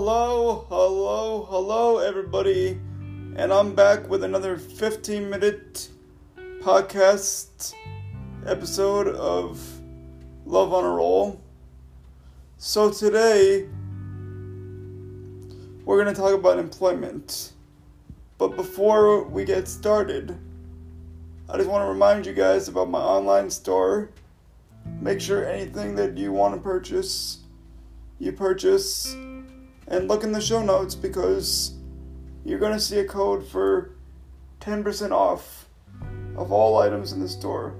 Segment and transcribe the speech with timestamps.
[0.00, 2.80] Hello, hello, hello, everybody.
[3.34, 5.88] And I'm back with another 15 minute
[6.60, 7.74] podcast
[8.46, 9.60] episode of
[10.46, 11.40] Love on a Roll.
[12.58, 13.66] So today,
[15.84, 17.54] we're going to talk about employment.
[18.38, 20.38] But before we get started,
[21.48, 24.10] I just want to remind you guys about my online store.
[25.00, 27.38] Make sure anything that you want to purchase,
[28.20, 29.16] you purchase
[29.88, 31.74] and look in the show notes because
[32.44, 33.90] you're going to see a code for
[34.60, 35.66] 10% off
[36.36, 37.74] of all items in the store.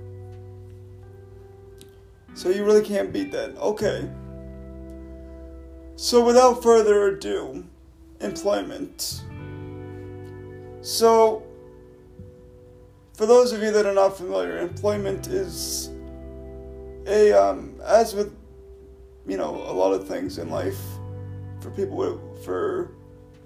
[2.35, 3.57] So you really can't beat that.
[3.57, 4.09] Okay.
[5.97, 7.65] So without further ado,
[8.21, 9.25] employment.
[10.81, 11.43] So,
[13.15, 15.91] for those of you that are not familiar, employment is
[17.07, 18.35] a, um, as with,
[19.27, 20.79] you know, a lot of things in life,
[21.61, 22.91] for people with, for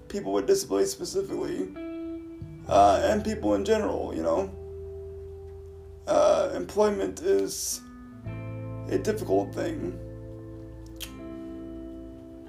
[0.07, 1.69] people with disabilities specifically,
[2.67, 4.13] uh, and people in general.
[4.15, 4.51] You know,
[6.07, 7.81] uh, employment is
[8.89, 9.99] a difficult thing.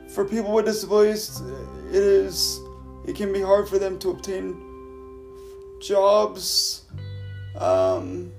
[0.09, 1.41] For people with disabilities,
[1.89, 2.61] it is
[3.07, 4.57] it can be hard for them to obtain
[5.81, 6.83] jobs.
[7.57, 8.33] Um,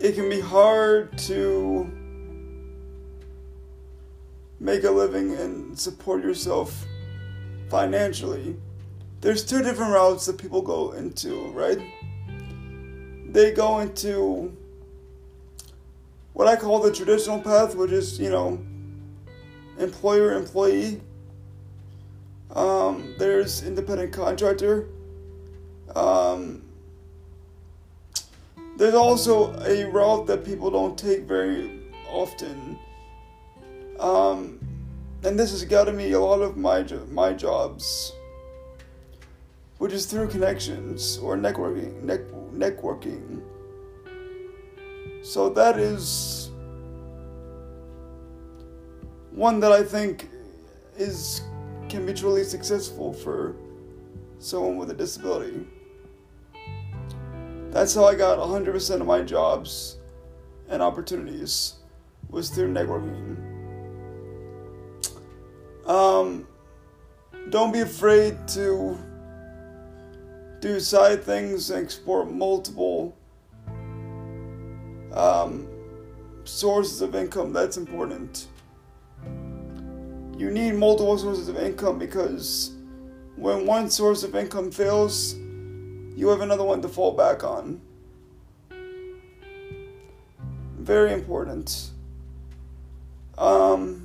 [0.00, 1.90] it can be hard to
[4.60, 6.86] make a living and support yourself
[7.68, 8.56] financially.
[9.20, 11.78] There's two different routes that people go into, right?
[13.26, 14.56] They go into
[16.34, 18.58] what I call the traditional path, which is, you know,
[19.78, 21.00] employer employee.
[22.54, 24.88] Um, there's independent contractor.
[25.96, 26.62] Um,
[28.76, 31.80] there's also a route that people don't take very
[32.10, 32.78] often
[34.00, 34.58] um,
[35.22, 38.12] and this has gotten me a lot of my jo- my jobs,
[39.78, 42.02] which is through connections or networking.
[42.02, 43.42] Ne- networking.
[45.22, 46.50] So that is
[49.30, 50.28] one that I think
[50.96, 51.40] is
[51.88, 53.56] can be truly successful for
[54.38, 55.66] someone with a disability.
[57.70, 59.98] That's how I got 100% of my jobs
[60.68, 61.74] and opportunities
[62.28, 63.53] was through networking.
[65.86, 66.46] Um,
[67.50, 68.98] don't be afraid to
[70.60, 73.14] do side things and explore multiple
[75.12, 75.68] um,
[76.44, 77.52] sources of income.
[77.52, 78.48] That's important.
[80.38, 82.72] You need multiple sources of income because
[83.36, 85.34] when one source of income fails,
[86.16, 87.80] you have another one to fall back on.
[90.78, 91.90] Very important.
[93.38, 94.03] Um,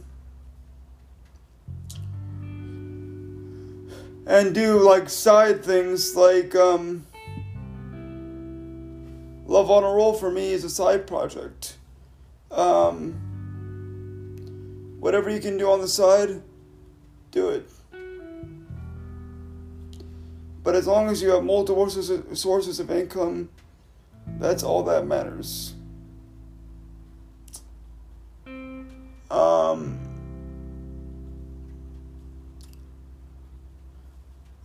[4.29, 7.05] and do like side things like um,
[9.47, 11.77] Love on a Roll for me is a side project.
[12.51, 13.13] Um,
[14.99, 16.43] whatever you can do on the side,
[17.31, 17.67] do it.
[20.63, 23.49] But as long as you have multiple sources of income,
[24.37, 25.73] that's all that matters.
[29.31, 30.08] Um,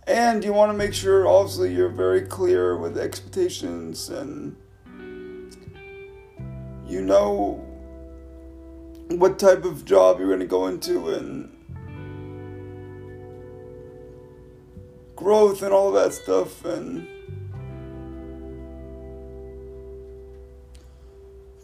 [0.07, 4.55] And you want to make sure, obviously, you're very clear with expectations and
[6.85, 7.65] you know
[9.09, 11.51] what type of job you're going to go into and
[15.15, 16.63] growth and all that stuff.
[16.65, 17.07] And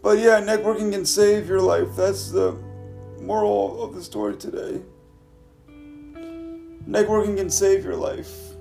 [0.02, 1.94] but yeah, networking can save your life.
[1.94, 2.58] That's the
[3.20, 4.82] moral of the story today.
[6.88, 8.52] Networking can save your life.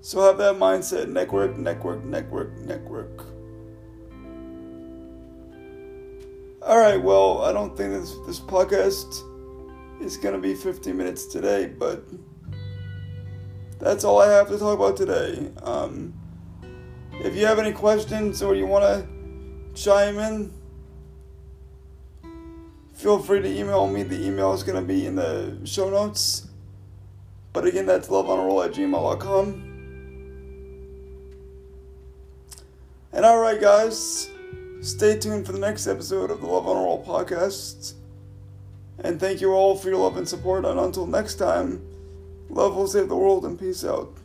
[0.00, 3.24] So have that mindset network, network, network, network.
[6.62, 9.22] Alright, well, I don't think this, this podcast
[10.00, 12.04] is going to be 15 minutes today, but
[13.78, 15.50] that's all I have to talk about today.
[15.62, 16.12] Um,
[17.12, 20.52] if you have any questions or you want to chime in,
[22.98, 24.02] feel free to email me.
[24.02, 26.48] The email is going to be in the show notes.
[27.52, 29.64] But again, that's loveonaroll at gmail.com.
[33.12, 34.28] And alright, guys,
[34.80, 37.94] stay tuned for the next episode of the Love on a Roll podcast.
[38.98, 40.64] And thank you all for your love and support.
[40.64, 41.80] And until next time,
[42.50, 44.17] love will save the world and peace out.